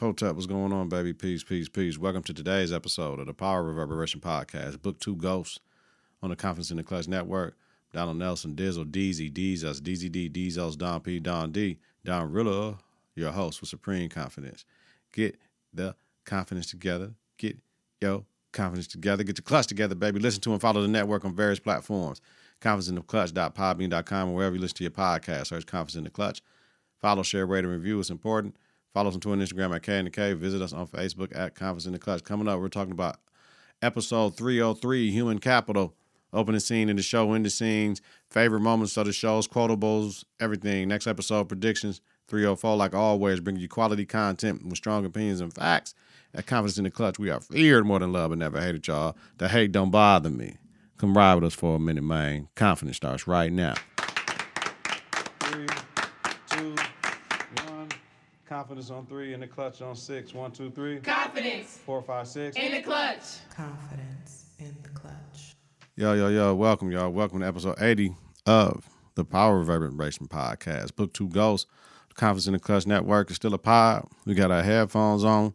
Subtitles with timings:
[0.00, 1.14] Hotep, what's going on, baby?
[1.14, 1.96] Peace, peace, peace.
[1.96, 5.58] Welcome to today's episode of the Power Reverberation Podcast, Book Two Ghosts
[6.22, 7.56] on the Confidence in the Clutch Network.
[7.94, 12.76] Donald Nelson, Dizzle, DZ, D's, DZD, D's, Don P, Don D, Don Rilla,
[13.14, 14.66] your host with Supreme Confidence.
[15.14, 15.38] Get
[15.72, 17.14] the confidence together.
[17.38, 17.56] Get
[18.02, 19.24] your confidence together.
[19.24, 20.20] Get your clutch together, baby.
[20.20, 22.20] Listen to and follow the network on various platforms.
[22.60, 25.46] Confidence in the clutch.podbean.com or wherever you listen to your podcast.
[25.46, 26.42] Search Confidence in the Clutch.
[27.00, 27.98] Follow, share, rate, and review.
[27.98, 28.56] It's important.
[28.96, 30.32] Follow us on Twitter and Instagram at K and K.
[30.32, 32.24] Visit us on Facebook at Confidence in the Clutch.
[32.24, 33.18] Coming up, we're talking about
[33.82, 35.94] episode 303, Human Capital.
[36.32, 40.88] Opening scene in the show, in the scenes, favorite moments of the shows, quotables, everything.
[40.88, 42.00] Next episode, predictions.
[42.28, 45.94] 304, like always, bringing you quality content with strong opinions and facts.
[46.32, 49.14] At Confidence in the Clutch, we are feared more than love and never hated y'all.
[49.36, 50.56] The hate don't bother me.
[50.96, 52.48] Come ride with us for a minute, man.
[52.54, 53.74] Confidence starts right now.
[58.66, 60.34] Confidence on three, in the clutch on six.
[60.34, 60.98] One, two, three.
[60.98, 62.56] Confidence Four, five, six.
[62.56, 63.22] in the clutch.
[63.54, 65.54] Confidence in the clutch.
[65.94, 67.10] Yo, yo, yo, welcome, y'all.
[67.12, 70.96] Welcome to episode 80 of the Power Reverberation Podcast.
[70.96, 71.70] Book Two Ghosts,
[72.14, 74.08] Confidence in the Clutch Network is still a pod.
[74.24, 75.54] We got our headphones on.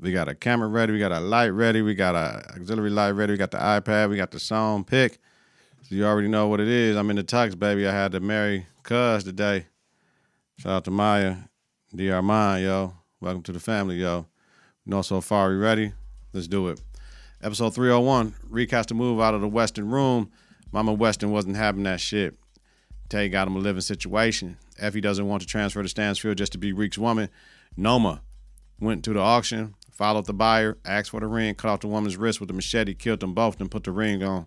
[0.00, 0.92] We got a camera ready.
[0.92, 1.82] We got a light ready.
[1.82, 3.32] We got a auxiliary light ready.
[3.32, 4.10] We got the iPad.
[4.10, 5.18] We got the song pick.
[5.88, 6.96] So you already know what it is.
[6.96, 7.84] I'm in the tux, baby.
[7.88, 9.66] I had to marry Cuz today.
[10.58, 11.34] Shout out to Maya,
[11.94, 12.92] DR Mine, yo.
[13.18, 14.26] Welcome to the family, yo.
[14.84, 15.48] You know so far.
[15.48, 15.94] We ready?
[16.34, 16.82] Let's do it.
[17.42, 20.30] Episode 301, recast a move out of the Western room.
[20.70, 22.36] Mama Weston wasn't having that shit.
[23.08, 24.58] Tay got him a living situation.
[24.78, 27.30] Effie doesn't want to transfer to Stansfield just to be Reek's woman.
[27.74, 28.20] Noma
[28.78, 32.18] went to the auction, followed the buyer, asked for the ring, cut off the woman's
[32.18, 34.44] wrist with a machete, killed them both, then put the ring on.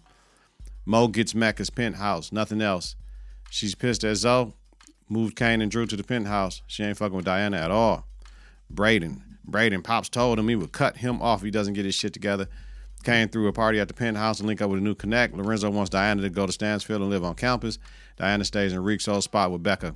[0.85, 2.95] Mo gets Mecca's penthouse, nothing else.
[3.49, 4.53] She's pissed at Zoe,
[5.11, 6.61] moved Kane and Drew to the penthouse.
[6.67, 8.07] She ain't fucking with Diana at all.
[8.69, 9.21] Braden.
[9.43, 12.13] Braden, Pops told him he would cut him off if he doesn't get his shit
[12.13, 12.47] together.
[13.03, 15.35] Kane threw a party at the penthouse and link up with a new connect.
[15.35, 17.77] Lorenzo wants Diana to go to Stansfield and live on campus.
[18.17, 19.95] Diana stays in Reek's old spot with Becca.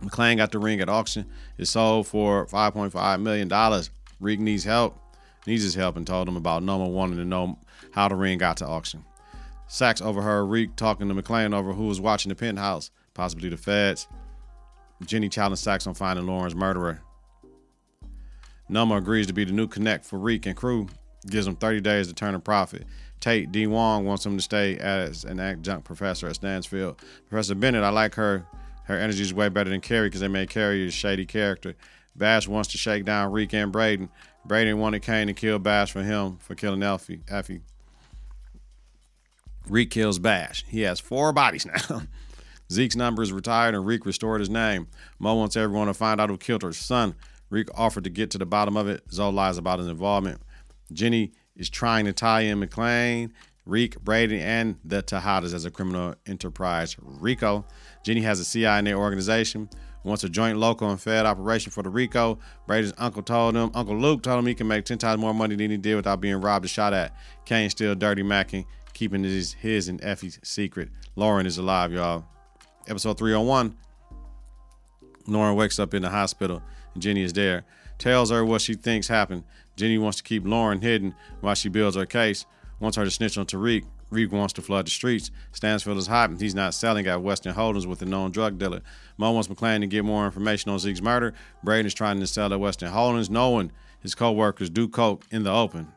[0.00, 1.26] MacLean got the ring at auction.
[1.58, 3.84] It sold for $5.5 million.
[4.20, 4.98] Reek needs help.
[5.46, 7.58] Needs his help and told him about Noma wanting to know
[7.92, 9.04] how the ring got to auction.
[9.66, 14.08] Saxe overheard Reek talking to MacLean over who was watching the penthouse, possibly the feds.
[15.06, 17.00] Jenny challenged Saxe on finding Lauren's murderer.
[18.68, 20.88] Noma agrees to be the new connect for Reek and crew,
[21.28, 22.84] gives him 30 days to turn a profit.
[23.20, 23.66] Tate D.
[23.66, 27.00] Wong wants him to stay as an adjunct professor at Stansfield.
[27.28, 28.46] Professor Bennett, I like her.
[28.84, 31.74] Her energy is way better than Carrie because they made Carrie a shady character.
[32.16, 34.10] Bash wants to shake down Reek and Braden.
[34.44, 37.22] Braden wanted Kane to kill Bash for him for killing Elfie.
[37.28, 37.62] Effie.
[39.68, 40.64] Reek kills Bash.
[40.68, 42.02] He has four bodies now.
[42.70, 44.88] Zeke's number is retired and Reek restored his name.
[45.18, 47.14] Mo wants everyone to find out who killed her son.
[47.50, 49.02] Reek offered to get to the bottom of it.
[49.12, 50.40] Zoe lies about his involvement.
[50.92, 53.32] Jenny is trying to tie in MacLean,
[53.66, 56.96] Reek, Brady, and the Tejadas as a criminal enterprise.
[57.00, 57.64] RICO.
[58.04, 59.68] Jenny has a CI in their organization.
[60.02, 62.38] Wants a joint local and Fed operation for the RICO.
[62.66, 65.56] Brady's uncle told him, Uncle Luke told him he can make 10 times more money
[65.56, 67.16] than he did without being robbed or shot at.
[67.46, 70.90] Kane still dirty macking, keeping his, his and Effie's secret.
[71.16, 72.26] Lauren is alive, y'all.
[72.86, 73.76] Episode 301.
[75.26, 76.62] Lauren wakes up in the hospital
[76.92, 77.64] and Jenny is there.
[77.98, 79.44] Tells her what she thinks happened.
[79.76, 82.44] Jenny wants to keep Lauren hidden while she builds her case.
[82.80, 83.84] Wants her to snitch on Tariq.
[84.10, 85.30] Reek wants to flood the streets.
[85.52, 88.82] Stansfield is and he's not selling at Western Holdings with a known drug dealer.
[89.16, 91.34] Mo wants MacLean to get more information on Zeke's murder.
[91.62, 95.52] Braden is trying to sell at Western Holdings, knowing his co-workers do coke in the
[95.52, 95.92] open.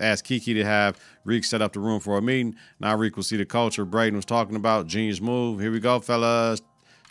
[0.00, 2.56] Asked Kiki to have Reek set up the room for a meeting.
[2.80, 4.86] Now Reek will see the culture Braden was talking about.
[4.86, 5.60] Genius move.
[5.60, 6.62] Here we go, fellas.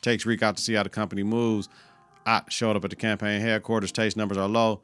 [0.02, 1.70] Takes Reek out to see how the company moves.
[2.26, 3.92] Ott showed up at the campaign headquarters.
[3.92, 4.82] Tate's numbers are low.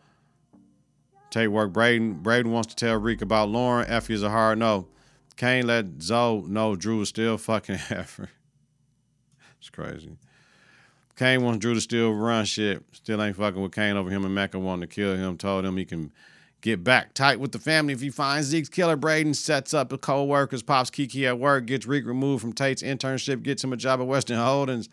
[1.30, 2.14] Tate work Braden.
[2.16, 3.88] Braden wants to tell Reek about Lauren.
[3.90, 4.88] Effie is a hard no.
[5.36, 8.24] Kane let Zoe know Drew is still fucking Effie.
[9.60, 10.18] It's crazy.
[11.16, 12.84] Kane wants Drew to still run shit.
[12.92, 15.38] Still ain't fucking with Kane over him and Mecca wanting to kill him.
[15.38, 16.12] Told him he can
[16.62, 18.96] get back tight with the family if he finds Zeke's killer.
[18.96, 23.44] Braden sets up the co-workers, pops Kiki at work, gets Reek removed from Tate's internship,
[23.44, 24.90] gets him a job at Western Holdings.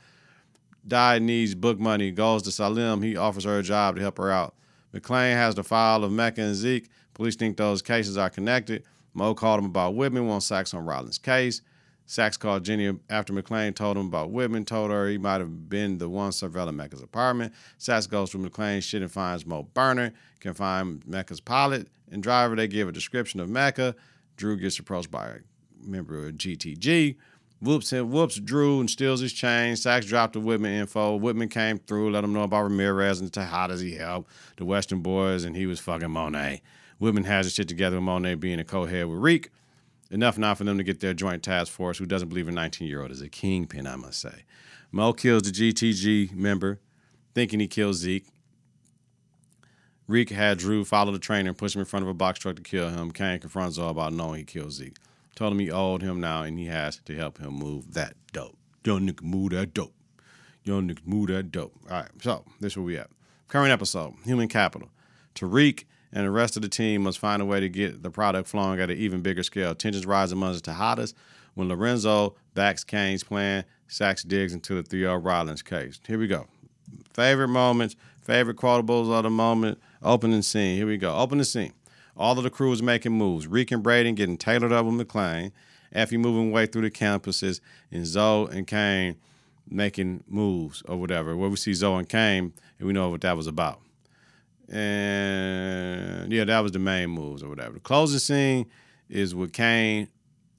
[0.86, 3.02] Di needs book money, goes to Salim.
[3.02, 4.54] He offers her a job to help her out.
[4.92, 6.88] MacLean has the file of Mecca and Zeke.
[7.14, 8.84] Police think those cases are connected.
[9.14, 11.62] Mo called him about Whitman, wants Saxe on Rollins' case.
[12.06, 15.98] Saxe called Jenny after MacLean told him about Whitman, told her he might have been
[15.98, 17.54] the one surveilling Mecca's apartment.
[17.78, 22.56] Saxe goes to MacLean's shit and finds Mo Burner, can find Mecca's pilot and driver.
[22.56, 23.94] They give a description of Mecca.
[24.36, 25.38] Drew gets approached by a
[25.82, 27.16] member of GTG.
[27.62, 29.76] Whoops him, whoops Drew and steals his chain.
[29.76, 31.16] Saxe dropped the Whitman info.
[31.16, 34.28] Whitman came through, let him know about Ramirez and how does he help
[34.58, 36.60] the Western boys, and he was fucking Monet.
[36.98, 39.50] Whitman has his shit together with Monet being a co-head with Reek.
[40.14, 43.10] Enough now for them to get their joint task force, who doesn't believe a 19-year-old
[43.10, 44.44] is a kingpin, I must say.
[44.92, 46.78] Mo kills the GTG member,
[47.34, 48.28] thinking he kills Zeke.
[50.06, 52.54] Reek had Drew follow the trainer and push him in front of a box truck
[52.54, 53.10] to kill him.
[53.10, 54.96] Kane confronts all about knowing he killed Zeke.
[55.34, 58.56] Told him he owed him now and he has to help him move that dope.
[58.84, 59.94] Young nigga move that dope.
[60.62, 61.74] Young nigga move that dope.
[61.90, 63.10] All right, so this is where we at.
[63.48, 64.90] Current episode, Human Capital.
[65.34, 68.48] Tariq and the rest of the team must find a way to get the product
[68.48, 69.74] flowing at an even bigger scale.
[69.74, 71.12] Tensions rise among the Tejadas
[71.54, 73.64] when Lorenzo backs Kane's plan.
[73.88, 76.00] Saxe digs into the Theo Rollins case.
[76.06, 76.46] Here we go.
[77.12, 79.78] Favorite moments, favorite quotables of the moment.
[80.02, 80.76] Opening scene.
[80.76, 81.14] Here we go.
[81.16, 81.72] Opening scene.
[82.16, 83.48] All of the crew is making moves.
[83.48, 85.52] Reek and Braden getting tailored up with MacLean.
[85.92, 87.60] Effie moving way through the campuses.
[87.90, 89.16] And Zoe and Kane
[89.68, 91.36] making moves or whatever.
[91.36, 93.80] Where we see Zoe and Kane, and we know what that was about.
[94.70, 97.74] And yeah, that was the main moves or whatever.
[97.74, 98.66] The closing scene
[99.08, 100.08] is with Kane,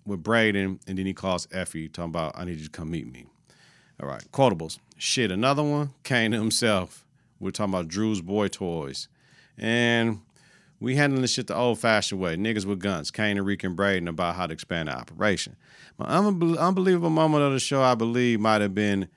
[0.05, 3.11] with Braden, and then he calls Effie, talking about, I need you to come meet
[3.11, 3.25] me.
[4.01, 4.79] All right, quotables.
[4.97, 7.05] Shit, another one, Kane himself.
[7.39, 9.07] We're talking about Drew's Boy Toys.
[9.57, 10.21] And
[10.79, 12.35] we handling this shit the old fashioned way.
[12.35, 15.55] Niggas with guns, Kane and Reek and Braden about how to expand the operation.
[15.97, 19.07] My unbe- unbelievable moment of the show, I believe, might have been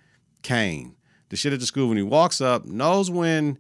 [0.43, 0.95] Kane.
[1.29, 3.59] The shit at the school when he walks up, knows when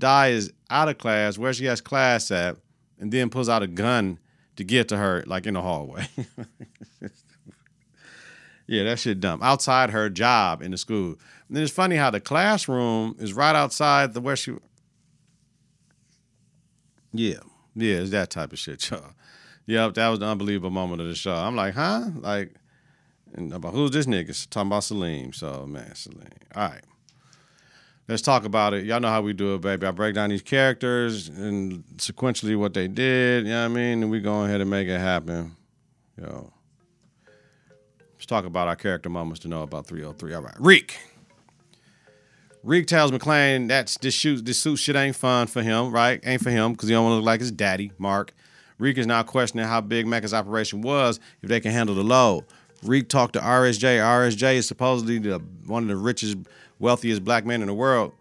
[0.00, 2.56] Di is out of class, where she has class at,
[2.98, 4.18] and then pulls out a gun
[4.56, 6.08] to get to her, like in the hallway.
[8.66, 9.40] yeah, that shit dumb.
[9.42, 11.10] Outside her job in the school.
[11.48, 14.56] And then it's funny how the classroom is right outside the where she
[17.12, 17.40] yeah,
[17.74, 19.12] yeah, it's that type of shit, y'all.
[19.66, 21.34] Yep, that was the unbelievable moment of the show.
[21.34, 22.06] I'm like, huh?
[22.16, 22.54] Like,
[23.34, 24.48] and about who's this nigga?
[24.48, 25.32] Talking about Salim.
[25.32, 26.28] So, man, Salim.
[26.54, 26.84] All right.
[28.10, 28.86] Let's talk about it.
[28.86, 29.86] Y'all know how we do it, baby.
[29.86, 34.02] I break down these characters and sequentially what they did, you know what I mean?
[34.02, 35.54] And we go ahead and make it happen.
[36.20, 36.52] Yo.
[38.14, 40.34] Let's talk about our character moments to know about 303.
[40.34, 40.56] All right.
[40.58, 40.98] Reek.
[42.64, 46.18] Reek tells MacLean that's this shoot this suit shit ain't fun for him, right?
[46.24, 48.34] Ain't for him because he don't want to look like his daddy, Mark.
[48.80, 52.44] Reek is now questioning how big Mecca's operation was if they can handle the load.
[52.82, 53.98] Reek talked to RSJ.
[53.98, 56.38] RSJ is supposedly the, one of the richest,
[56.80, 58.12] wealthiest black man in the world.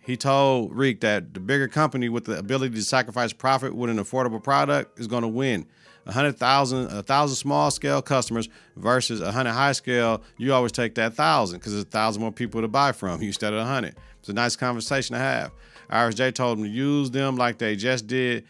[0.00, 3.98] He told Reek that the bigger company with the ability to sacrifice profit with an
[3.98, 5.66] affordable product is going to win.
[6.06, 10.22] A hundred thousand, a thousand small scale customers versus a hundred high scale.
[10.38, 13.52] You always take that thousand because there's a thousand more people to buy from instead
[13.52, 13.96] of a hundred.
[14.20, 15.52] It's a nice conversation to have.
[15.90, 18.44] RSJ told him to use them like they just did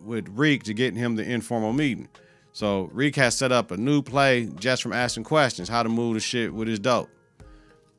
[0.00, 2.08] with Reek to get him the informal meeting.
[2.52, 6.14] So Reek has set up a new play just from asking questions, how to move
[6.14, 7.08] the shit with his dope.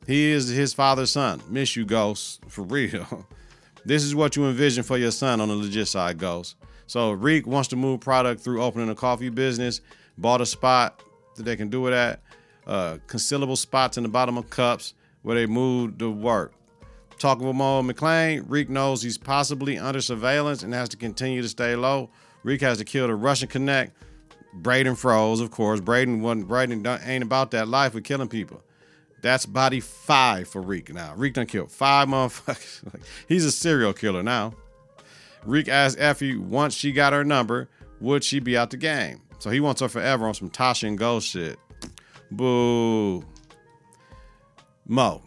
[0.06, 1.40] He is his father's son.
[1.48, 3.26] Miss you, Ghost, for real.
[3.84, 6.56] this is what you envision for your son on the legit side, Ghost.
[6.86, 9.80] So Reek wants to move product through opening a coffee business,
[10.18, 11.02] bought a spot
[11.36, 12.20] that they can do it at,
[12.66, 16.52] uh, concealable spots in the bottom of cups where they move the work.
[17.18, 21.48] Talking with Mo MacLean, Reek knows he's possibly under surveillance and has to continue to
[21.48, 22.10] stay low.
[22.42, 23.96] Reek has to kill the Russian Connect.
[24.52, 25.80] Braden froze, of course.
[25.80, 28.62] Braden wasn't Braden ain't about that life with killing people.
[29.24, 31.14] That's body five for Reek now.
[31.16, 33.02] Reek done killed five motherfuckers.
[33.26, 34.52] He's a serial killer now.
[35.46, 37.70] Reek asked Effie once she got her number,
[38.00, 39.22] would she be out the game?
[39.38, 41.58] So he wants her forever on some Tasha and Ghost shit.
[42.30, 43.24] Boo.
[44.86, 45.22] Mo.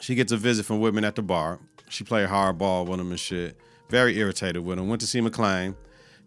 [0.00, 1.58] She gets a visit from Whitman at the bar.
[1.90, 3.54] She played hardball with him and shit.
[3.90, 4.88] Very irritated with him.
[4.88, 5.76] Went to see MacLean.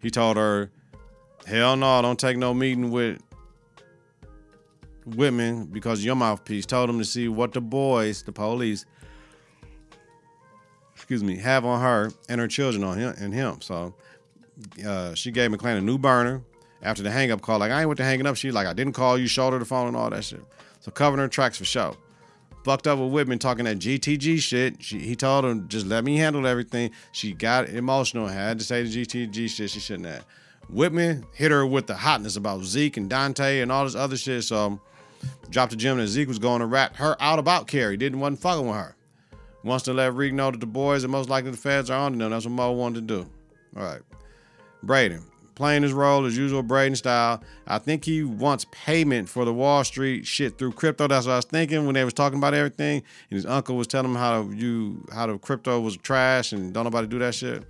[0.00, 0.70] He told her,
[1.44, 3.20] hell no, don't take no meeting with
[5.06, 6.66] Whitman because your mouthpiece.
[6.66, 8.84] Told him to see what the boys, the police,
[10.94, 13.60] excuse me, have on her and her children on him and him.
[13.60, 13.94] So
[14.84, 16.42] uh, she gave MacLean a new burner
[16.82, 17.58] after the hang up call.
[17.58, 18.36] Like, I ain't with the hanging up.
[18.36, 20.42] She like, I didn't call you, shoulder the phone and all that shit.
[20.80, 21.96] So covering her tracks for show.
[22.64, 24.82] Fucked up with Whitman talking that GTG shit.
[24.82, 26.90] She, he told her, just let me handle everything.
[27.12, 30.26] She got emotional, had to say the GTG shit she shouldn't have.
[30.68, 34.42] Whitman hit her with the hotness about Zeke and Dante and all this other shit.
[34.42, 34.80] So
[35.50, 37.96] dropped the gym that Zeke was going to rat her out about Carrie.
[37.96, 38.96] Didn't wasn't fucking with her.
[39.62, 42.12] Wants to let Reek know that the boys and most likely the feds are on
[42.12, 42.30] to them.
[42.30, 43.30] That's what Mo wanted to do.
[43.76, 44.00] All right.
[44.82, 45.22] Braden.
[45.56, 47.42] Playing his role as usual Braden style.
[47.66, 51.08] I think he wants payment for the Wall Street shit through crypto.
[51.08, 53.02] That's what I was thinking when they was talking about everything.
[53.30, 56.74] And his uncle was telling him how to you how the crypto was trash and
[56.74, 57.64] don't nobody do that shit.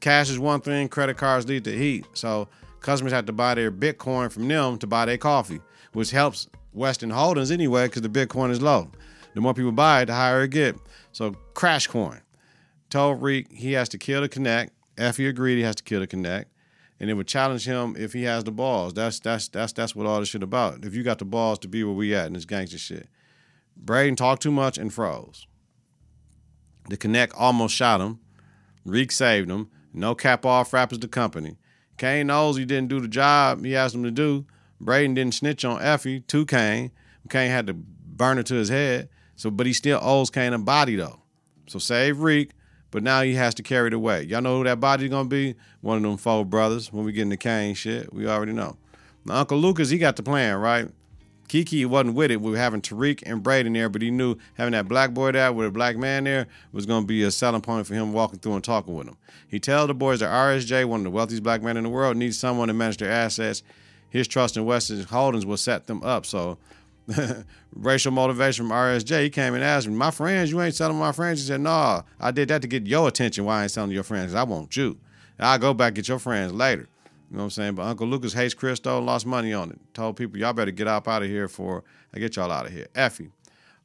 [0.00, 2.06] Cash is one thing, credit cards lead to heat.
[2.14, 2.48] So
[2.80, 5.60] customers have to buy their Bitcoin from them to buy their coffee
[5.92, 8.90] which helps Western Holdings anyway because the Bitcoin is low.
[9.34, 10.76] The more people buy it, the higher it get.
[11.12, 12.20] So Crash Coin
[12.90, 14.72] told Reek he has to kill the Connect.
[14.96, 16.50] Effie agreed he has to kill the Connect,
[16.98, 18.94] and it would challenge him if he has the balls.
[18.94, 20.84] That's that's that's that's what all this shit about.
[20.84, 23.08] If you got the balls to be where we at in this gangster shit.
[23.76, 25.46] Braden talked too much and froze.
[26.88, 28.18] The Connect almost shot him.
[28.84, 29.70] Reek saved him.
[29.92, 31.58] No cap off rappers the company.
[31.96, 34.46] Kane knows he didn't do the job he asked him to do.
[34.80, 36.90] Braden didn't snitch on Effie to Kane.
[37.28, 39.08] Kane had to burn it to his head.
[39.36, 41.20] So, but he still owes Kane a body though.
[41.66, 42.52] So save Reek,
[42.90, 44.28] but now he has to carry the weight.
[44.28, 45.54] Y'all know who that body's gonna be?
[45.80, 46.92] One of them four brothers.
[46.92, 48.76] When we get into Kane shit, we already know.
[49.24, 50.88] Now, Uncle Lucas, he got the plan, right?
[51.48, 52.40] Kiki wasn't with it.
[52.40, 55.52] We were having Tariq and Braden there, but he knew having that black boy there
[55.52, 58.38] with a black man there was going to be a selling point for him walking
[58.38, 59.16] through and talking with him.
[59.48, 62.16] He tell the boys that RSJ, one of the wealthiest black men in the world,
[62.16, 63.62] needs someone to manage their assets.
[64.10, 66.26] His trust in Western Holdings will set them up.
[66.26, 66.58] So
[67.74, 71.12] racial motivation from RSJ, he came and asked me, my friends, you ain't selling my
[71.12, 71.40] friends?
[71.40, 73.44] He said, no, nah, I did that to get your attention.
[73.44, 74.34] Why I ain't selling your friends?
[74.34, 74.98] I want you.
[75.38, 76.88] I'll go back get your friends later.
[77.30, 77.74] You know what I'm saying?
[77.74, 79.78] But Uncle Lucas hates crypto, lost money on it.
[79.92, 81.84] Told people, y'all better get up out of here for
[82.14, 82.88] I get y'all out of here.
[82.94, 83.30] Effie.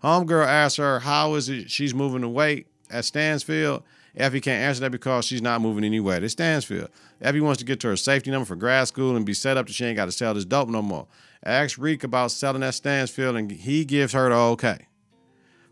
[0.03, 3.84] Homegirl asked her, how is it she's moving weight at Stansfield?
[4.15, 6.89] Effie can't answer that because she's not moving any weight at Stansfield.
[7.20, 9.65] Effie wants to get to her safety number for grad school and be set up
[9.65, 11.08] that she ain't got to sell this dope no more.
[11.43, 14.88] Ask Reek about selling at Stansfield and he gives her the okay.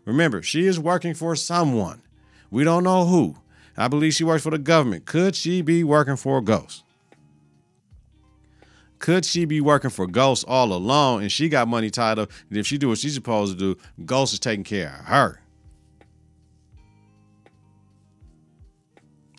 [0.04, 2.02] Remember, she is working for someone.
[2.50, 3.36] We don't know who.
[3.76, 5.06] I believe she works for the government.
[5.06, 6.82] Could she be working for a ghost?
[8.98, 12.30] Could she be working for ghosts all along and she got money tied up?
[12.48, 15.41] And if she do what she's supposed to do, Ghost is taking care of her.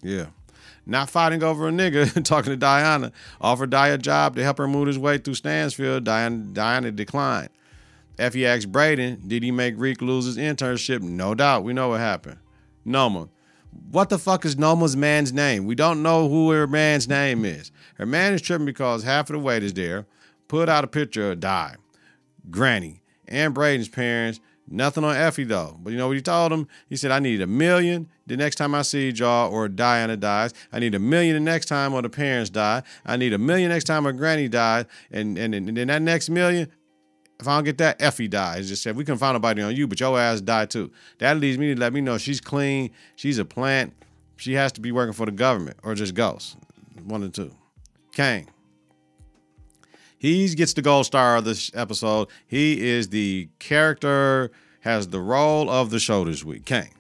[0.04, 0.28] Yeah.
[0.86, 3.12] Not fighting over a nigga, talking to Diana.
[3.40, 6.04] Offered Di a job to help her move his way through Stansfield.
[6.04, 7.50] Diana, Diana declined.
[8.20, 11.02] Effie asked Braden, did he make Reek lose his internship?
[11.02, 11.64] No doubt.
[11.64, 12.38] We know what happened.
[12.86, 13.30] Noma.
[13.90, 15.66] What the fuck is Noma's man's name?
[15.66, 17.72] We don't know who her man's name is.
[17.96, 20.06] Her man is tripping because half of the weight is there.
[20.48, 21.76] Put out a picture of Di,
[22.52, 24.40] Granny, and Braden's parents.
[24.68, 25.80] Nothing on Effie though.
[25.82, 26.68] But you know what he told him?
[26.88, 30.54] He said, I need a million the next time I see y'all or Diana dies.
[30.72, 32.84] I need a million the next time or the parents die.
[33.06, 34.86] I need a million next time her granny dies.
[35.12, 36.72] And, and, and then that next million,
[37.40, 38.70] if I don't get that, Effie dies.
[38.70, 40.92] Just said we can find nobody on you, but your ass die too.
[41.18, 42.92] That leads me to let me know she's clean.
[43.16, 43.94] She's a plant.
[44.38, 46.56] She has to be working for the government or just ghosts.
[47.04, 47.52] One or two.
[48.14, 48.48] Kane.
[50.18, 52.30] He gets the gold star of this episode.
[52.48, 56.64] He is the character, has the role of the show this week.
[56.64, 56.92] Kane.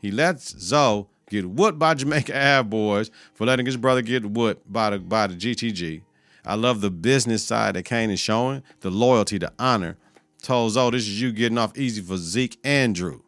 [0.00, 4.70] He lets Zoe get whooped by Jamaica Ave boys for letting his brother get whooped
[4.72, 6.02] by the by the GTG.
[6.44, 9.96] I love the business side that Kane is showing, the loyalty, the honor.
[10.40, 13.22] Told Zoe this is you getting off easy for Zeke and Drew.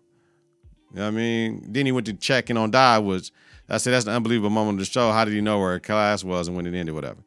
[0.92, 1.66] You know what I mean?
[1.68, 3.32] Then he went to checking on Di was
[3.68, 5.12] I said that's an unbelievable moment of the show.
[5.12, 7.18] How did he know where her class was and when it ended, whatever.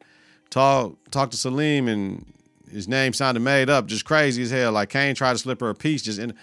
[0.50, 2.26] Talk talk to Salim and
[2.70, 4.72] his name sounded made up, just crazy as hell.
[4.72, 6.34] Like Kane tried to slip her a piece just in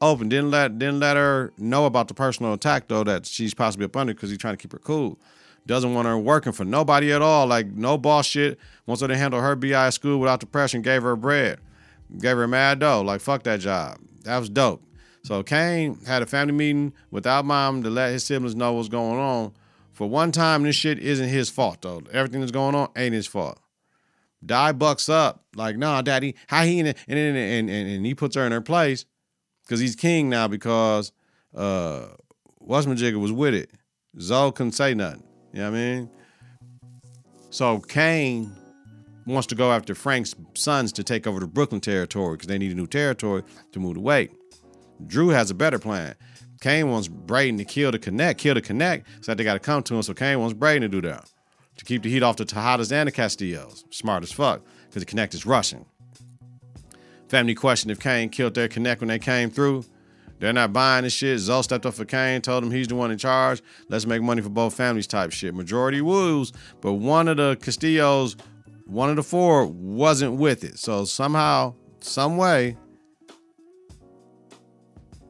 [0.00, 0.28] Oh, open.
[0.28, 3.96] Didn't let didn't let her know about the personal attack though that she's possibly up
[3.96, 5.18] under because he's trying to keep her cool.
[5.66, 7.46] Doesn't want her working for nobody at all.
[7.46, 8.58] Like no boss shit.
[8.86, 11.58] Wants her to handle her BI at school without the pressure gave her bread.
[12.18, 13.02] Gave her mad dough.
[13.02, 13.98] Like fuck that job.
[14.24, 14.82] That was dope.
[15.22, 19.18] So Kane had a family meeting without mom to let his siblings know what's going
[19.18, 19.52] on.
[19.92, 22.02] For one time, this shit isn't his fault though.
[22.12, 23.58] Everything that's going on ain't his fault.
[24.44, 28.36] Di bucks up like, nah, daddy, how he and and and, and, and he puts
[28.36, 29.06] her in her place
[29.64, 31.12] because he's king now because
[31.54, 32.06] uh
[32.66, 33.70] Westmajigger was with it.
[34.18, 35.22] Zoe couldn't say nothing.
[35.52, 36.10] You know what I mean?
[37.50, 38.52] So Kane
[39.26, 42.72] wants to go after Frank's sons to take over the Brooklyn territory because they need
[42.72, 43.42] a new territory
[43.72, 44.30] to move away.
[45.06, 46.14] Drew has a better plan.
[46.60, 49.60] Kane wants Braden to kill the Connect, kill the Connect, so that they got to
[49.60, 50.02] come to him.
[50.02, 51.28] So Kane wants Braden to do that
[51.76, 53.84] to keep the heat off the Tejadas and the Castillos.
[53.90, 55.84] Smart as fuck because the Connect is rushing.
[57.34, 59.84] Family questioned if Kane killed their Connect when they came through.
[60.38, 61.40] They're not buying this shit.
[61.40, 63.60] Zoe stepped up for Kane, told him he's the one in charge.
[63.88, 65.52] Let's make money for both families type shit.
[65.52, 68.36] Majority woos, but one of the Castillos,
[68.86, 70.78] one of the four, wasn't with it.
[70.78, 72.76] So somehow, some way,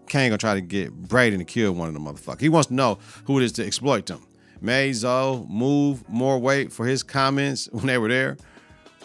[0.06, 2.42] Kane gonna try to get Braden to kill one of the motherfuckers.
[2.42, 4.26] He wants to know who it is to exploit them.
[4.60, 8.36] May Zoe move more weight for his comments when they were there.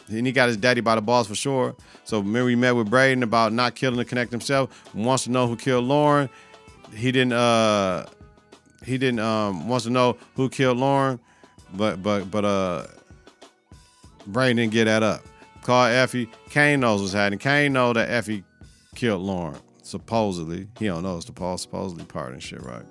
[0.10, 1.76] And he got his daddy by the balls for sure.
[2.04, 4.94] So remember we met with Braden about not killing the connect himself.
[4.94, 6.30] Wants to know who killed Lauren.
[6.94, 8.06] He didn't uh
[8.84, 11.20] he didn't um wants to know who killed Lauren,
[11.74, 12.88] but but but uh
[14.28, 15.22] Braden didn't get that up.
[15.62, 16.30] Called Effie.
[16.50, 17.40] Kane knows what's happening.
[17.40, 18.44] Kane know that Effie
[18.96, 19.58] killed Lauren.
[19.84, 20.68] Supposedly.
[20.80, 22.86] He don't know it's the Paul supposedly part and shit, right?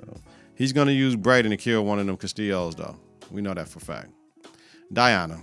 [0.00, 0.20] So
[0.56, 2.96] he's gonna use Braden to kill one of them Castillos though.
[3.30, 4.10] We know that for a fact.
[4.92, 5.42] Diana.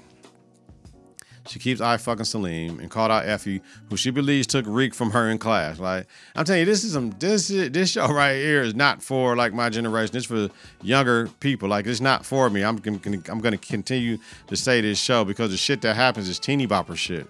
[1.50, 5.10] She keeps eye fucking Salim and called out Effie, who she believes took Reek from
[5.12, 5.80] her in class.
[5.80, 9.02] Like I'm telling you, this is some this is, this show right here is not
[9.02, 10.16] for like my generation.
[10.16, 10.50] It's for
[10.84, 11.68] younger people.
[11.68, 12.64] Like it's not for me.
[12.64, 16.38] I'm gonna I'm gonna continue to say this show because the shit that happens is
[16.38, 17.28] teeny bopper shit.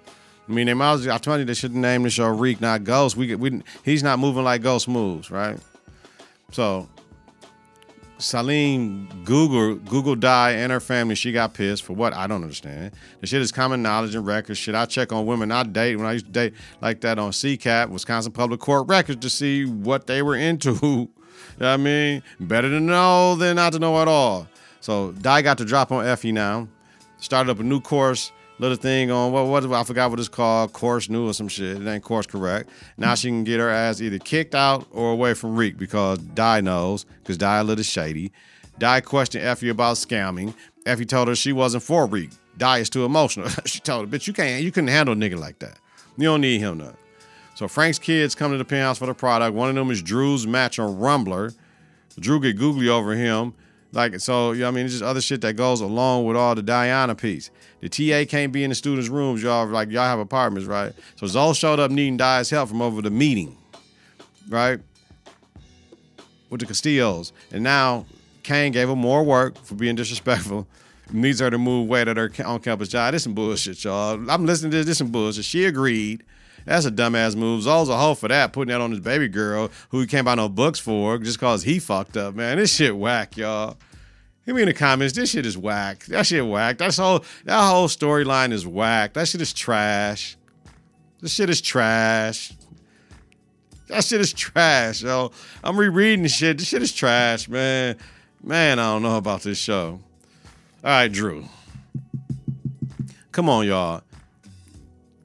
[0.49, 2.59] I mean, they might as well, I told you they should name the show Reek,
[2.59, 3.15] not Ghost.
[3.15, 5.57] We get we he's not moving like Ghost moves, right?
[6.51, 6.89] So
[8.19, 11.15] Salim Google Google died and her family.
[11.15, 12.91] She got pissed for what I don't understand.
[13.21, 14.59] The shit is common knowledge and records.
[14.59, 17.31] Shit, I check on women I date when I used to date like that on
[17.31, 20.73] CCAP, Wisconsin Public Court Records, to see what they were into.
[20.81, 21.09] you
[21.59, 24.47] know I mean, better to know than not to know at all.
[24.81, 26.67] So Di got to drop on Effie now.
[27.19, 30.73] Started up a new course little thing on what what I forgot what it's called,
[30.73, 31.81] course new or some shit.
[31.81, 32.69] It ain't course correct.
[32.97, 36.61] Now she can get her ass either kicked out or away from Reek because Di
[36.61, 38.31] knows, because Di a little shady.
[38.77, 40.53] Di questioned Effie about scamming.
[40.85, 42.31] Effie told her she wasn't for Reek.
[42.57, 43.49] Di is too emotional.
[43.65, 45.77] she told her, bitch, you can't you couldn't handle a nigga like that.
[46.17, 46.97] You don't need him nothing.
[47.55, 49.55] So Frank's kids come to the penthouse for the product.
[49.55, 51.53] One of them is Drew's match on Rumbler.
[52.19, 53.53] Drew get googly over him.
[53.91, 56.53] Like so, you know, I mean, it's just other shit that goes along with all
[56.53, 57.49] the Diana piece.
[57.81, 59.67] The TA can't be in the students' rooms, y'all.
[59.67, 60.93] Like y'all have apartments, right?
[61.15, 63.57] So Zoe showed up needing Di's help from over the meeting,
[64.47, 64.79] right?
[66.49, 68.05] With the Castillos, and now
[68.43, 70.67] Kane gave her more work for being disrespectful.
[71.11, 73.13] Needs her to move weight at her on campus job.
[73.13, 74.29] This some bullshit, y'all.
[74.29, 74.85] I'm listening to this.
[74.85, 75.45] This some bullshit.
[75.45, 76.23] She agreed.
[76.65, 77.63] That's a dumbass move.
[77.63, 80.35] Zoe's a hoe for that, putting that on his baby girl who he can't buy
[80.35, 82.57] no books for just cause he fucked up, man.
[82.57, 83.77] This shit whack, y'all.
[84.45, 85.15] Hit me in the comments.
[85.15, 86.05] This shit is whack.
[86.05, 86.77] That shit whack.
[86.77, 89.13] That's whole that whole storyline is whack.
[89.13, 90.37] That shit is trash.
[91.21, 92.53] This shit is trash.
[93.87, 95.31] That shit is trash, yo.
[95.63, 96.59] I'm rereading shit.
[96.59, 97.97] This shit is trash, man.
[98.43, 99.99] Man, I don't know about this show.
[100.81, 101.45] All right, Drew.
[103.33, 104.01] Come on, y'all.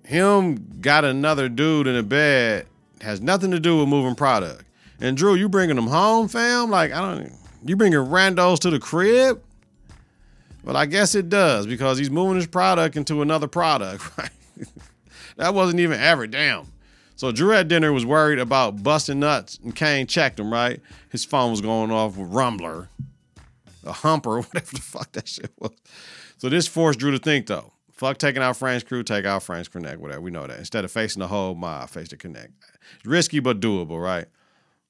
[0.05, 2.67] Him got another dude in the bed
[3.01, 4.65] has nothing to do with moving product.
[5.01, 6.71] And Drew, you bringing them home, fam?
[6.71, 7.33] Like I don't.
[7.65, 9.43] You bringing randos to the crib?
[10.65, 14.31] Well, I guess it does because he's moving his product into another product, right?
[15.37, 16.67] that wasn't even ever damn.
[17.17, 20.81] So Drew at dinner was worried about busting nuts, and Kane checked him, right?
[21.11, 22.89] His phone was going off with Rumbler,
[23.87, 25.73] a humper, or whatever the fuck that shit was.
[26.39, 27.73] So this forced Drew to think, though.
[27.93, 30.21] Fuck taking out Frank's crew, take out Frank's Connect, whatever.
[30.21, 30.59] We know that.
[30.59, 32.53] Instead of facing the whole mob, face the Connect.
[33.05, 34.27] Risky but doable, right?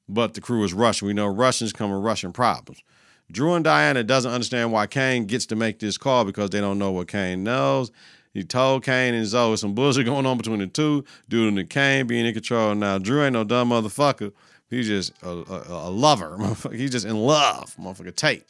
[0.09, 1.09] But the crew is Russian.
[1.09, 2.83] We know Russians come with Russian problems.
[3.30, 6.78] Drew and Diana doesn't understand why Kane gets to make this call because they don't
[6.78, 7.90] know what Kane knows.
[8.33, 12.07] He told Kane and Zoe some bullshit going on between the two, due to Kane
[12.07, 12.74] being in control.
[12.74, 14.33] Now Drew ain't no dumb motherfucker.
[14.68, 16.37] He's just a, a, a lover.
[16.72, 18.14] He's just in love, motherfucker.
[18.14, 18.44] Tate.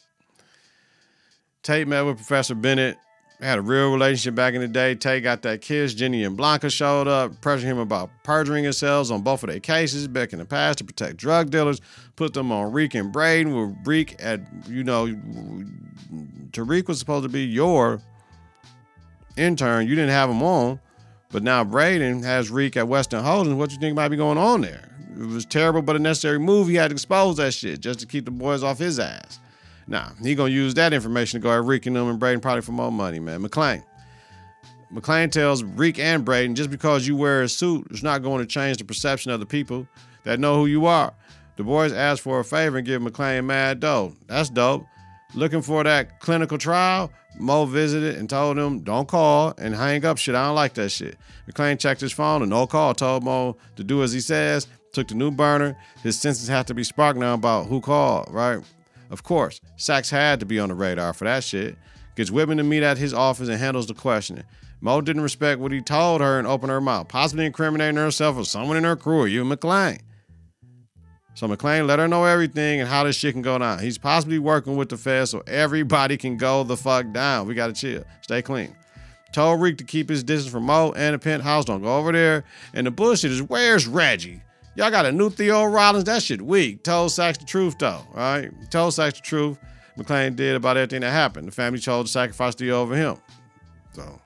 [1.65, 2.95] Tate met with Professor Bennett
[3.41, 4.93] had a real relationship back in the day.
[4.93, 5.95] Tay got that kiss.
[5.95, 10.07] Jenny and Blanca showed up, pressuring him about perjuring themselves on both of their cases
[10.07, 11.81] back in the past to protect drug dealers.
[12.17, 13.53] Put them on Reek and Braden.
[13.53, 15.07] With Reek at, you know,
[16.51, 17.99] Tariq was supposed to be your
[19.35, 19.87] intern.
[19.87, 20.79] You didn't have him on,
[21.31, 23.55] but now Braden has Reek at Western Holdings.
[23.55, 24.87] What you think might be going on there?
[25.19, 26.67] It was terrible, but a necessary move.
[26.67, 29.39] He had to expose that shit just to keep the boys off his ass.
[29.87, 32.61] Nah, he gonna use that information to go at Reek and them and Braden probably
[32.61, 33.41] for more money, man.
[33.41, 33.83] MacLean.
[34.89, 38.45] MacLean tells Reek and Braden just because you wear a suit is not going to
[38.45, 39.87] change the perception of the people
[40.23, 41.13] that know who you are.
[41.57, 44.13] The boys asked for a favor and give MacLean mad dough.
[44.27, 44.85] That's dope.
[45.33, 47.11] Looking for that clinical trial?
[47.37, 50.35] Mo visited and told him, don't call and hang up shit.
[50.35, 51.17] I don't like that shit.
[51.47, 54.67] MacLean checked his phone and no call told Mo to do as he says.
[54.93, 55.77] Took the new burner.
[56.03, 58.63] His senses have to be sparked now about who called, right?
[59.15, 61.77] Of course, Saxe had to be on the radar for that shit.
[62.17, 64.43] Gets women to meet at his office and handles the questioning.
[64.81, 68.43] Mo didn't respect what he told her and opened her mouth, possibly incriminating herself or
[68.43, 69.99] someone in her crew or you, MacLean.
[71.33, 73.79] So MacLean let her know everything and how this shit can go down.
[73.79, 77.47] He's possibly working with the Fed so everybody can go the fuck down.
[77.47, 78.03] We gotta chill.
[78.21, 78.75] Stay clean.
[79.31, 81.63] Told Reek to keep his distance from Mo and the penthouse.
[81.63, 82.43] Don't go over there.
[82.73, 84.41] And the bullshit is where's Reggie?
[84.75, 86.03] Y'all got a new Theo Rollins.
[86.03, 86.83] That shit weak.
[86.83, 88.01] Told Saxe the truth though.
[88.13, 88.51] Right.
[88.69, 89.57] Told Saxe the truth.
[89.95, 91.47] MacLean did about everything that happened.
[91.47, 93.15] The family chose to sacrifice Theo over him.
[93.93, 94.19] So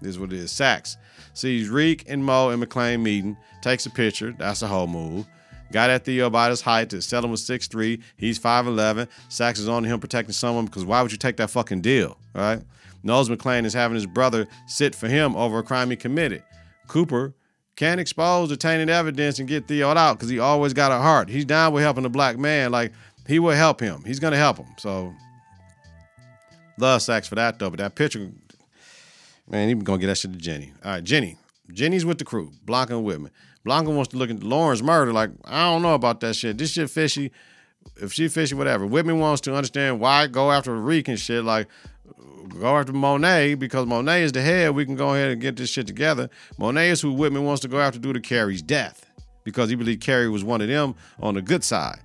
[0.00, 0.52] this is what it is.
[0.52, 0.96] Saxe
[1.34, 4.32] sees Reek and Mo and MacLean meeting, takes a picture.
[4.38, 5.26] That's a whole move.
[5.72, 6.92] Got at Theo about his height.
[7.02, 8.00] Sell him was 6'3.
[8.16, 9.08] He's 5'11.
[9.28, 12.62] Saxe is on him protecting someone because why would you take that fucking deal, right?
[13.02, 16.44] Knows MacLean is having his brother sit for him over a crime he committed.
[16.86, 17.34] Cooper
[17.78, 21.28] can't expose the tainted evidence and get Theo out because he always got a heart.
[21.28, 22.72] He's down with helping the black man.
[22.72, 22.92] Like,
[23.28, 24.02] he will help him.
[24.04, 24.66] He's to help him.
[24.78, 25.14] So,
[26.76, 27.70] love Saxe for that, though.
[27.70, 28.32] But that picture,
[29.48, 30.72] man, he going to get that shit to Jenny.
[30.84, 31.36] All right, Jenny.
[31.72, 33.30] Jenny's with the crew, Blanca and Whitman.
[33.64, 35.12] Blanca wants to look into Lauren's murder.
[35.12, 36.58] Like, I don't know about that shit.
[36.58, 37.30] This shit fishy.
[38.02, 38.86] If she fishy, whatever.
[38.86, 41.44] Whitman wants to understand why go after Reek and shit.
[41.44, 41.68] Like,
[42.48, 44.74] go after Monet because Monet is the head.
[44.74, 46.28] We can go ahead and get this shit together.
[46.58, 49.08] Monet is who Whitman wants to go after due to Carrie's death
[49.44, 52.00] because he believed Carrie was one of them on the good side.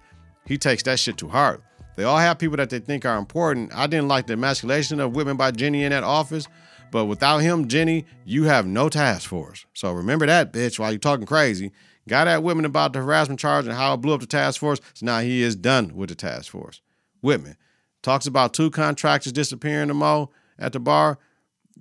[0.46, 1.62] He takes that shit to heart.
[1.96, 3.74] They all have people that they think are important.
[3.74, 6.48] I didn't like the emasculation of Whitman by Jenny in that office,
[6.92, 9.66] but without him, Jenny, you have no task force.
[9.74, 11.72] So remember that, bitch, while you're talking crazy.
[12.08, 14.82] Got at Whitman about the harassment charge and how it blew up the task force.
[14.94, 16.82] So now he is done with the task force.
[17.22, 17.56] Whitman
[18.04, 21.18] talks about two contractors disappearing Mo at the bar.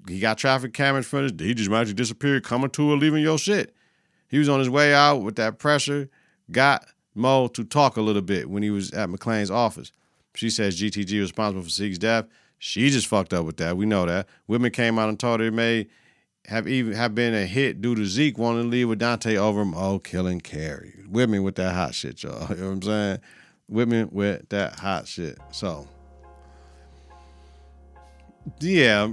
[0.09, 1.39] He got traffic cameras footage.
[1.39, 3.75] He just magically disappeared, coming to or leaving your shit.
[4.29, 6.09] He was on his way out with that pressure.
[6.51, 9.93] Got Mo to talk a little bit when he was at MacLean's office.
[10.35, 12.25] She says GTG responsible for Zeke's death.
[12.59, 13.77] She just fucked up with that.
[13.77, 14.29] We know that.
[14.47, 15.89] Whitman came out and told her it may
[16.47, 19.65] have even have been a hit due to Zeke wanting to leave with Dante over
[19.65, 20.95] Mo killing Carrie.
[21.09, 22.47] Whitman with that hot shit, y'all.
[22.51, 23.19] You know what I'm saying?
[23.69, 25.39] Whitman with that hot shit.
[25.51, 25.87] So,
[28.61, 29.13] yeah.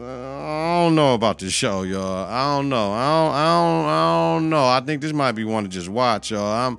[0.00, 2.24] I don't know about this show, y'all.
[2.26, 2.92] I don't know.
[2.92, 3.34] I don't.
[3.34, 3.86] I don't.
[3.86, 4.64] I don't know.
[4.64, 6.46] I think this might be one to just watch, y'all.
[6.52, 6.78] I'm,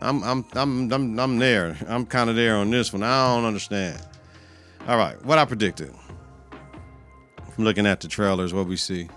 [0.00, 1.76] I'm, I'm, I'm, I'm, I'm there.
[1.86, 3.04] I'm kind of there on this one.
[3.04, 4.02] I don't understand.
[4.88, 5.94] All right, what I predicted.
[7.54, 9.08] From looking at the trailers, what we see.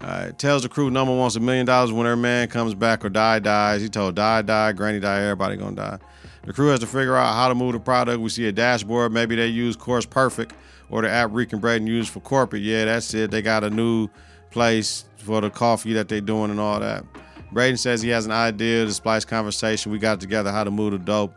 [0.00, 3.04] All right, tells the crew number wants a million dollars when her man comes back
[3.04, 3.82] or die dies.
[3.82, 5.98] He told die die, granny die, everybody gonna die.
[6.44, 8.20] The crew has to figure out how to move the product.
[8.20, 9.12] We see a dashboard.
[9.12, 10.54] Maybe they use Course Perfect
[10.90, 12.62] or the app Reek and Braden used for corporate.
[12.62, 13.30] Yeah, that's it.
[13.30, 14.08] They got a new
[14.50, 17.04] place for the coffee that they're doing and all that.
[17.52, 19.92] Braden says he has an idea to splice conversation.
[19.92, 21.34] We got together how to move the dope,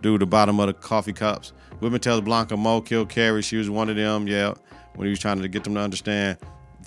[0.00, 1.52] do the bottom of the coffee cups.
[1.80, 3.42] Whitman tells Blanca Mo killed Carrie.
[3.42, 4.26] She was one of them.
[4.26, 4.54] Yeah,
[4.94, 6.38] when he was trying to get them to understand.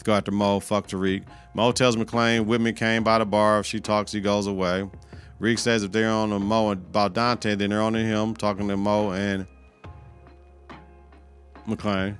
[0.03, 1.23] Go after Mo, fuck Tariq.
[1.53, 3.59] Mo tells MacLean Whitman came by the bar.
[3.59, 4.89] If she talks, he goes away.
[5.39, 8.67] Reek says if they're on a Mo about Dante, then they're on to him, talking
[8.67, 9.47] to Mo and
[11.65, 12.17] MacLean.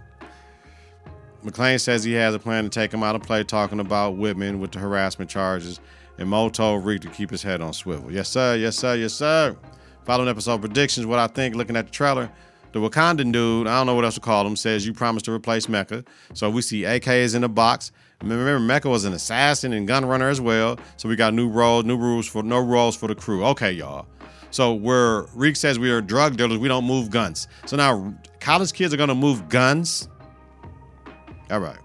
[1.44, 4.60] MacLean says he has a plan to take him out of play, talking about Whitman
[4.60, 5.80] with the harassment charges.
[6.18, 8.12] And Mo told Reek to keep his head on swivel.
[8.12, 8.56] Yes, sir.
[8.56, 8.96] Yes, sir.
[8.96, 9.56] Yes, sir.
[10.04, 12.30] Following episode predictions, what I think, looking at the trailer,
[12.72, 15.32] the Wakandan dude, I don't know what else to call him, says you promised to
[15.32, 16.04] replace Mecca.
[16.34, 17.92] So we see AKs in the box.
[18.22, 20.78] Remember, Mecca was an assassin and gun runner as well.
[20.98, 23.46] So we got new roles, new rules for no roles for the crew.
[23.46, 24.06] Okay, y'all.
[24.52, 27.48] So where Reek says we are drug dealers, we don't move guns.
[27.66, 30.10] So now college kids are gonna move guns.
[31.50, 31.80] All right.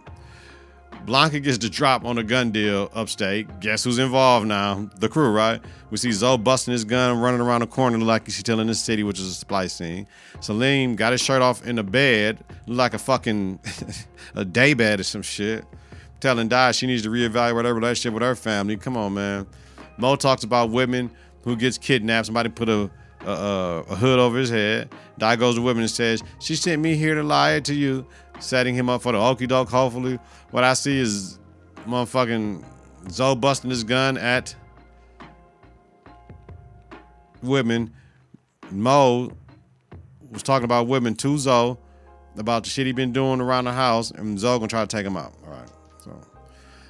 [1.04, 3.60] Blanca gets the drop on a gun deal upstate.
[3.60, 4.88] Guess who's involved now?
[5.00, 5.60] The crew, right?
[5.90, 8.74] We see Zoe busting his gun, running around the corner like she's still in the
[8.74, 10.06] city, which is a supply scene.
[10.40, 13.60] Salim got his shirt off in the bed, like a fucking
[14.34, 15.64] a day bed or some shit.
[16.24, 18.78] Telling Di she needs to reevaluate her relationship with her family.
[18.78, 19.46] Come on, man.
[19.98, 21.10] Mo talks about women
[21.42, 22.24] who gets kidnapped.
[22.24, 22.90] Somebody put a
[23.26, 24.88] a, a hood over his head.
[25.18, 28.06] Di goes to Whitman and says, She sent me here to lie to you,
[28.38, 30.18] setting him up for the okey doke, hopefully.
[30.50, 31.38] What I see is
[31.86, 32.64] motherfucking
[33.10, 34.56] Zoe busting his gun at
[37.42, 37.92] Whitman.
[38.70, 39.30] Mo
[40.30, 41.76] was talking about Whitman to Zoe
[42.38, 45.04] about the shit he been doing around the house, and Zoe gonna try to take
[45.04, 45.34] him out.
[45.44, 45.63] All right.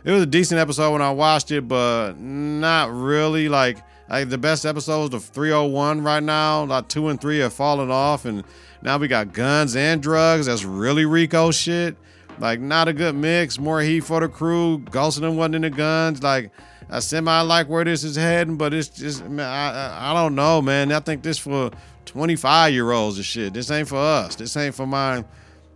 [0.05, 4.37] It was a decent episode when I watched it, but not really like like the
[4.37, 6.64] best episodes of 301 right now.
[6.64, 8.45] Like two and three have fallen off, and
[8.83, 10.45] now we got guns and drugs.
[10.45, 11.97] That's really RICO shit.
[12.38, 13.59] Like not a good mix.
[13.59, 14.85] More heat for the crew.
[14.93, 16.23] Them wasn't in the guns.
[16.23, 16.51] Like
[16.90, 20.61] I semi like where this is heading, but it's just man, I I don't know,
[20.61, 20.93] man.
[20.93, 21.71] I think this for
[22.05, 23.55] 25 year olds and shit.
[23.55, 24.35] This ain't for us.
[24.35, 25.25] This ain't for my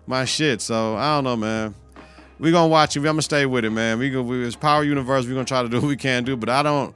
[0.07, 0.61] my shit.
[0.61, 1.75] So I don't know, man.
[2.39, 3.01] We gonna watch it.
[3.01, 3.99] I'm gonna stay with it, man.
[3.99, 4.23] We go.
[4.23, 5.27] We, it's Power Universe.
[5.27, 6.95] We're gonna try to do what we can do, but I don't.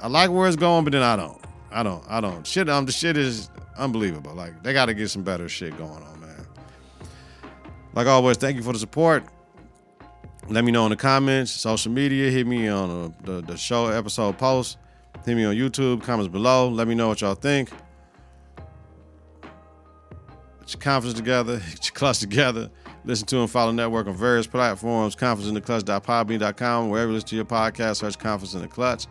[0.00, 1.40] I like where it's going, but then I don't.
[1.72, 2.04] I don't.
[2.08, 2.46] I don't.
[2.46, 2.68] Shit.
[2.68, 4.34] Um, the shit is unbelievable.
[4.34, 6.46] Like they got to get some better shit going on, man.
[7.94, 9.24] Like always, thank you for the support.
[10.48, 12.30] Let me know in the comments, social media.
[12.30, 14.76] Hit me on uh, the, the show episode post.
[15.24, 16.02] Hit me on YouTube.
[16.02, 16.68] Comments below.
[16.68, 17.70] Let me know what y'all think.
[20.64, 21.58] Get your conference together.
[21.70, 22.70] Get your clutch together.
[23.04, 25.14] Listen to and follow Network on various platforms.
[25.14, 26.88] Conference in the Clutch.podbean.com.
[26.88, 29.06] Wherever you listen to your podcast, search Conference in the Clutch.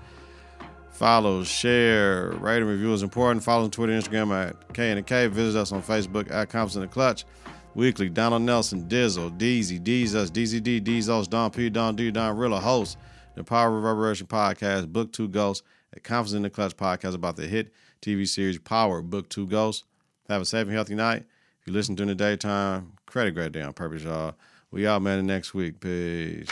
[0.91, 3.43] Follow, share, rate, and review is important.
[3.43, 5.27] Follow on Twitter, Instagram at K and K.
[5.27, 7.25] Visit us on Facebook at Confidence in the Clutch.
[7.75, 12.59] Weekly, Donald Nelson, Dizzle, Deezy, Deez Us, DZD, Deezos, Don P, Don D, Don Rilla,
[12.59, 12.97] host
[13.35, 15.63] the Power Reverberation Podcast, Book Two Ghosts,
[15.93, 19.83] a Confidence in the Clutch podcast about the hit TV series Power, Book Two Ghosts.
[20.29, 21.25] Have a safe and healthy night.
[21.63, 24.35] If you listen during the daytime, credit great day on purpose, y'all.
[24.71, 25.79] We out, man, next week.
[25.79, 26.49] Peace.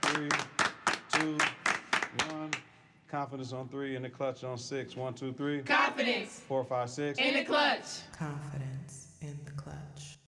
[0.00, 0.30] Three,
[1.12, 1.36] two,
[2.30, 2.50] one.
[3.10, 4.96] Confidence on three and the clutch on six.
[4.96, 5.60] One, two, three.
[5.60, 7.18] Confidence Four, five, six.
[7.18, 7.84] in the clutch.
[8.18, 9.08] Confidence